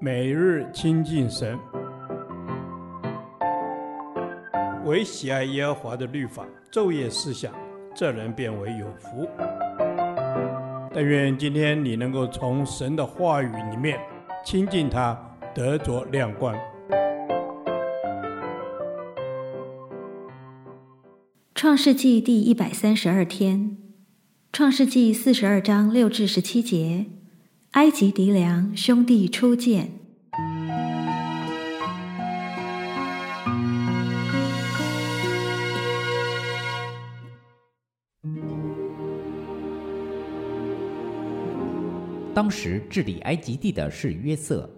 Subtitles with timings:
[0.00, 1.58] 每日亲近神，
[4.84, 7.52] 唯喜爱耶和华的律法，昼夜思想，
[7.94, 9.28] 这人便为有福。
[10.92, 13.98] 但愿今天你能够从神的话语里面
[14.44, 15.18] 亲近他，
[15.54, 16.54] 得着亮光。
[21.54, 23.78] 创世纪第一百三十二天，
[24.52, 27.06] 创世纪四十二章六至十七节。
[27.74, 29.90] 埃及敌粮兄弟初见。
[42.32, 44.70] 当时治理埃及地的是约瑟，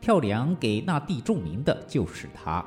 [0.00, 2.64] 跳梁给那地众民的就是他。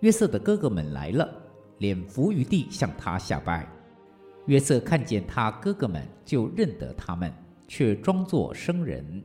[0.00, 1.28] 约瑟的哥哥们来了，
[1.76, 3.68] 脸伏于地向他下拜。
[4.46, 7.30] 约瑟看见他哥哥们，就认得他们。
[7.66, 9.22] 却装作生人，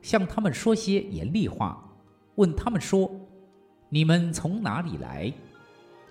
[0.00, 1.82] 向他们说些严厉话，
[2.36, 3.10] 问他们说
[3.90, 5.32] ：“你们从哪里来？”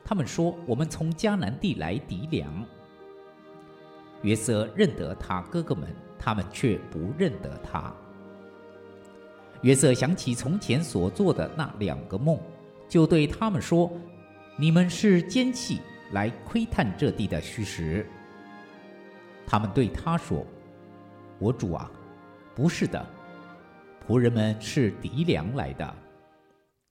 [0.04, 2.66] 他们说：“我们从迦南地来糴粮。”
[4.23, 5.88] 约瑟认得他哥哥们，
[6.20, 7.94] 他们却不认得他。
[9.62, 12.40] 约瑟想起从前所做的那两个梦，
[12.88, 13.92] 就对他们说
[14.58, 15.80] ：“你们是奸细，
[16.12, 18.06] 来窥探这地的虚实。”
[19.48, 20.46] 他们对他说。
[21.42, 21.92] 我主啊，
[22.53, 23.03] 不是的，
[24.08, 25.95] 仆人们是糴粮来的。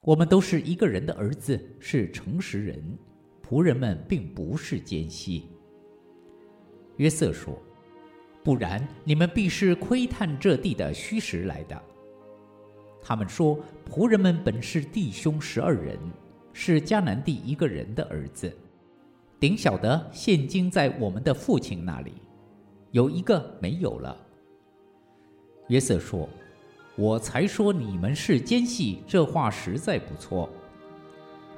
[0.00, 2.98] 我们都是一个人的儿子，是诚实人。
[3.48, 5.48] 仆人们并不是奸细。
[6.96, 7.56] 约瑟说
[8.42, 11.80] ：“不然，你们必是窥探这地的虚实来的。”
[13.00, 13.56] 他们说
[13.88, 15.96] ：“仆人们本是弟兄十二人，
[16.52, 18.52] 是迦南地一个人的儿子。
[19.38, 22.14] 顶小的现今在我们的父亲那里，
[22.90, 24.16] 有一个没有了。”
[25.70, 26.28] 约瑟说
[26.96, 30.50] ：“我才说你们是奸细，这话实在不错。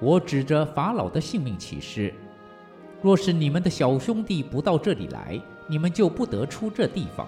[0.00, 2.12] 我指着法老的性命起誓，
[3.00, 7.26] 若是你们的小兄弟不到这里来，你们就不得出这地方。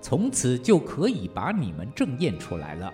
[0.00, 2.92] 从此就可以把你们证验出来了。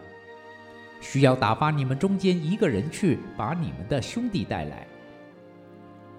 [1.01, 4.87] 需要打发你们中间一个人去把你们的兄弟带来。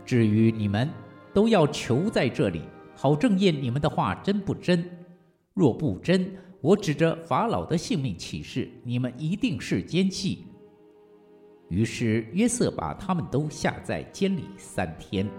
[0.04, 0.90] 至于你们，
[1.36, 2.64] 都要囚在这里，
[2.96, 4.84] 好证验你们的话真不真。
[5.54, 6.36] 若不真，
[6.66, 10.48] 我指着法老的性命起誓，你们一定是奸细。
[11.70, 15.30] 于是约瑟把他们都下在监里三天。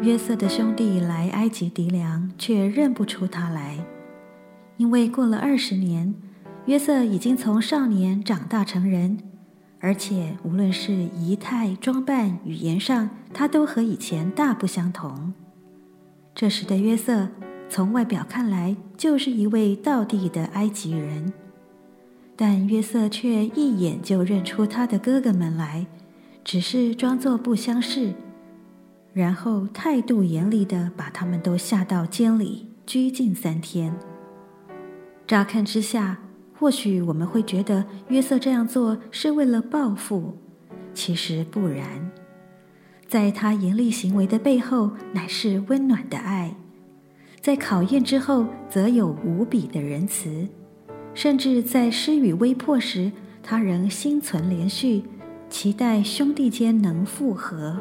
[0.00, 3.84] 约瑟的兄弟来埃及糴粮，却认不出他来，
[4.78, 6.14] 因为过了二十年，
[6.64, 9.18] 约瑟已经从少年长大成人。
[9.84, 15.34] 而且，无论是仪态、装扮、语言上，他都和以前大不相同。
[16.36, 17.28] 这时的约瑟，
[17.68, 21.32] 从外表看来就是一位道地的埃及人，
[22.36, 25.84] 但约瑟却一眼就认出他的哥哥们来，
[26.44, 28.12] 只是装作不相识，
[29.12, 33.92] 然后态度严厉地把他们都下到监里拘禁三天。
[35.26, 36.20] 乍看之下，
[36.62, 40.38] 或许我们会觉得约瑟这样做是为了报复，
[40.94, 42.08] 其实不然。
[43.08, 46.54] 在他严厉行为的背后，乃是温暖的爱；
[47.40, 50.46] 在考验之后，则有无比的仁慈；
[51.14, 53.10] 甚至在施与威迫时，
[53.42, 55.02] 他仍心存连续，
[55.50, 57.76] 期待兄弟间能复和。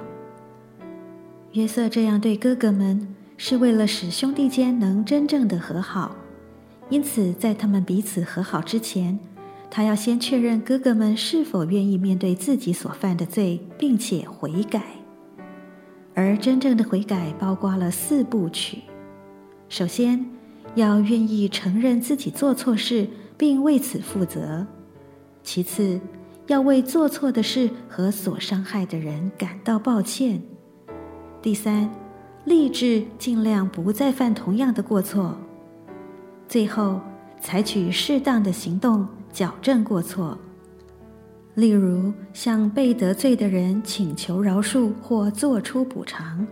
[1.51, 6.15] 约瑟这样对哥哥们，是为了使兄弟间能真正的和好。
[6.91, 9.17] 因此，在他们彼此和好之前，
[9.69, 14.83] 他要先确认哥哥们是否愿意面对自己所犯的罪，并且悔改。
[16.13, 18.79] 而真正的悔改包括了四部曲：
[19.69, 20.25] 首先，
[20.75, 24.67] 要愿意承认自己做错事，并为此负责；
[25.41, 25.97] 其次，
[26.47, 30.41] 要为做错的事和所伤害的人感到抱歉；
[31.41, 31.89] 第三，
[32.43, 35.37] 立志尽量不再犯同样的过错。
[36.51, 36.99] 最后，
[37.39, 40.37] 采取适当的行动矫正过错，
[41.55, 46.45] 例如向被得罪的人请求饶恕或做出补偿。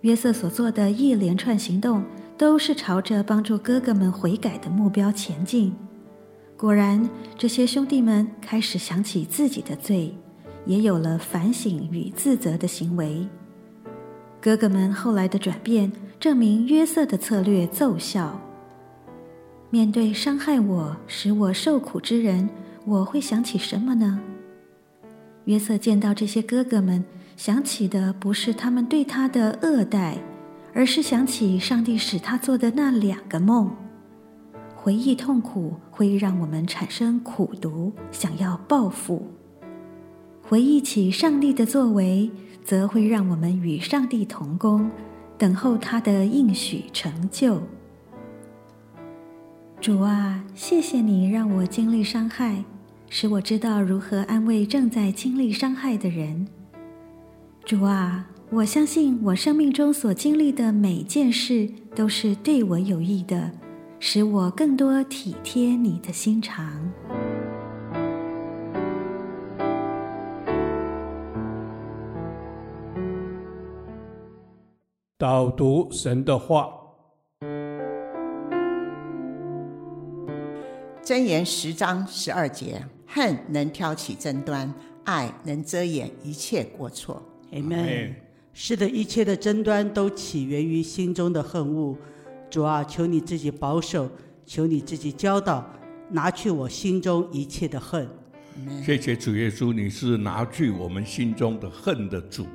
[0.00, 2.02] 约瑟所做的一连串行动，
[2.38, 5.74] 都是朝着帮助哥哥们悔改的目标前进。
[6.56, 10.16] 果然，这些兄弟们开始想起自己的罪，
[10.64, 13.28] 也有了反省与自责的行为。
[14.40, 18.40] 哥哥们后来的转变，证明约瑟的策略奏效。
[19.72, 22.46] 面对伤害我、使我受苦之人，
[22.84, 24.20] 我会想起什么呢？
[25.46, 27.02] 约瑟见到这些哥哥们，
[27.38, 30.18] 想起的不是他们对他的恶待，
[30.74, 33.74] 而是想起上帝使他做的那两个梦。
[34.76, 39.22] 回忆痛苦会让我们产生苦毒，想要报复；
[40.42, 42.30] 回忆起上帝的作为，
[42.62, 44.90] 则会让我们与上帝同工，
[45.38, 47.62] 等候他的应许成就。
[49.82, 52.62] 主啊，谢谢你让我经历伤害，
[53.08, 56.46] 使我知道如何安慰正在经历伤害的人。
[57.64, 63.50] 主啊，我相信我生命中所经历的每件事都是对我有益的，
[63.98, 66.88] 使我更多体贴你的心肠。
[75.18, 76.81] 导读神的话。
[81.04, 84.72] 箴言十章十二节：恨能挑起争端，
[85.02, 87.20] 爱能遮掩一切过错。
[87.50, 88.14] Amen。
[88.54, 91.96] 是的，一切的争端都起源于心中的恨恶。
[92.48, 94.08] 主啊，求你自己保守，
[94.46, 95.68] 求你自己教导，
[96.10, 98.08] 拿去我心中一切的恨。
[98.84, 102.46] 谢谢主耶稣，你是拿去我们心中的恨的主。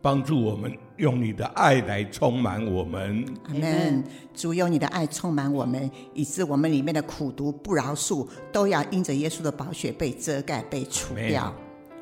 [0.00, 4.04] 帮助我们用你的爱来充满我们，阿门。
[4.32, 11.52] 主用你的爱充满我们，以致我们里面的苦毒、不饶恕，都要因着耶稣的宝血被遮盖、被除掉。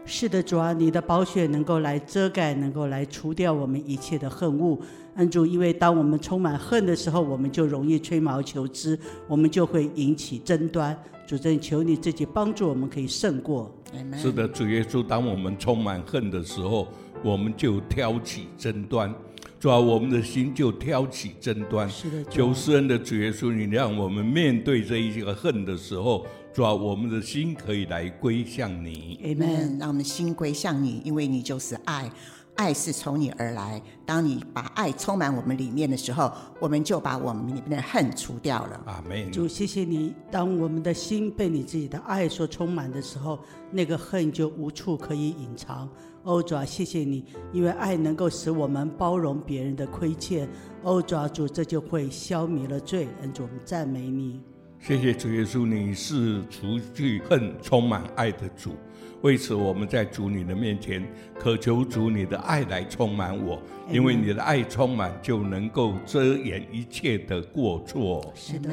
[0.05, 4.79] 是的，主啊，你的宝血能够来遮盖，能够来除掉我们一切的恨恶。
[5.17, 10.97] 恩主，因为当我们充满恨的时候，我们就容易吹毛求疵，我们就会引起争端。
[11.27, 13.75] 主，真求你自己帮助我们，可以胜过。
[14.17, 16.87] 是的，主耶稣，当我们充满恨的时候。
[17.23, 19.13] 我们就挑起争端，
[19.59, 21.89] 主啊，我们的心就挑起争端。
[21.89, 29.19] 是的，求施恩的主耶稣，你让我们面对这一个恨的时候，主啊，我们的心可以来归向你。
[29.25, 29.79] 阿门。
[29.79, 32.11] 让我们心归向你，因为你就是爱，
[32.57, 33.81] 爱是从你而来。
[34.05, 38.81] 当你把爱充满我们里面的时候，我们就把我们里面的恨除掉了。
[38.87, 39.31] 阿门。
[39.31, 40.15] 主，谢谢你。
[40.31, 43.39] 当我们的心被你自己的爱所充满的时候，
[43.71, 45.89] 那个恨就无处可以隐藏。
[46.23, 50.49] 哦，主啊，谢谢你，因为爱能够使我们包容别人的亏欠。
[50.83, 53.07] 哦，主啊，主，这就会消灭了罪。
[53.23, 54.41] 恩主，我们赞美你。
[54.79, 58.73] 谢谢主耶稣，你是除去恨、充满爱的主。
[59.23, 61.05] 为此，我们在主你的面前
[61.39, 63.61] 渴求主你的爱来充满我，
[63.91, 68.33] 因为你的爱充满，就能够遮掩一切的过错。
[68.35, 68.71] 是的。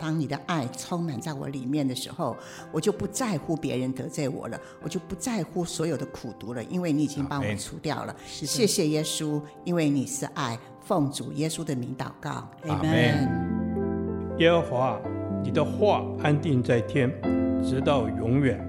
[0.00, 2.36] 当你的爱充满在我里面的时候，
[2.70, 8.14] 我就不在乎别人得罪我了，我就不在乎所有的苦毒了，因为你已经帮我除掉了。
[8.24, 14.38] 谢谢耶稣，因为你是爱，奉主耶稣的名祷告，阿门。
[14.38, 15.00] 耶和华，
[15.42, 17.12] 你的话安定在天，
[17.60, 18.64] 直到永远。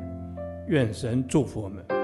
[0.70, 1.99] 愿神祝福我们。